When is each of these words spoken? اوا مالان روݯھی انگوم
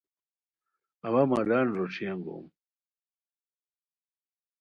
اوا 1.05 1.21
مالان 1.31 1.65
روݯھی 1.75 2.05
انگوم 2.11 2.45